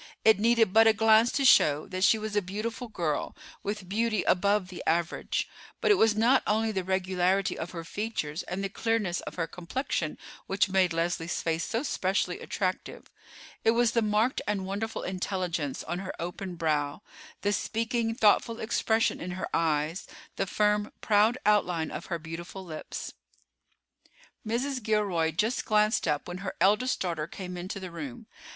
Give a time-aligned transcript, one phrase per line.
[0.25, 4.23] It needed but a glance to show that she was a beautiful girl, with beauty
[4.23, 5.47] above the average;
[5.79, 9.45] but it was not only the regularity of her features and the clearness of her
[9.45, 10.17] complexion
[10.47, 13.11] which made Leslie's face so specially attractive.
[13.63, 17.03] It was the marked and wonderful intelligence on her open brow,
[17.41, 23.13] the speaking, thoughtful expression in her eyes, the firm, proud outline of her beautiful lips.
[24.47, 24.81] Mrs.
[24.81, 28.25] Gilroy just glanced up when her eldest daughter came into the room.